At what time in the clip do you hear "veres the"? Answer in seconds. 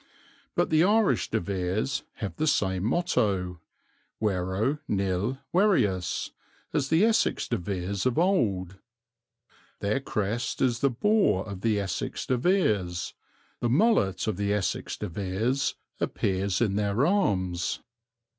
12.35-13.69